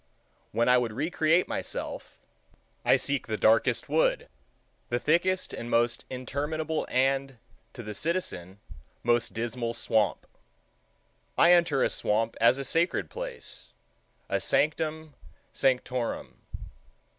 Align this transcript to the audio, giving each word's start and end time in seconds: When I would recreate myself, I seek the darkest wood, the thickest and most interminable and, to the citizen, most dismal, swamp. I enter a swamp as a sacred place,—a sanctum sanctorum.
When 0.51 0.67
I 0.67 0.79
would 0.79 0.93
recreate 0.93 1.47
myself, 1.47 2.17
I 2.83 2.97
seek 2.97 3.27
the 3.27 3.37
darkest 3.37 3.87
wood, 3.87 4.29
the 4.89 4.97
thickest 4.97 5.53
and 5.53 5.69
most 5.69 6.05
interminable 6.09 6.87
and, 6.89 7.37
to 7.73 7.83
the 7.83 7.93
citizen, 7.93 8.59
most 9.03 9.33
dismal, 9.35 9.75
swamp. 9.75 10.25
I 11.37 11.51
enter 11.51 11.83
a 11.83 11.89
swamp 11.91 12.35
as 12.41 12.57
a 12.57 12.65
sacred 12.65 13.11
place,—a 13.11 14.41
sanctum 14.41 15.13
sanctorum. 15.53 16.41